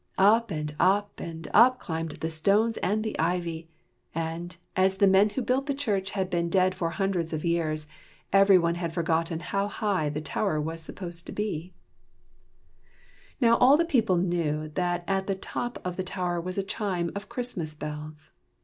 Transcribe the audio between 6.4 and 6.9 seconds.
dead for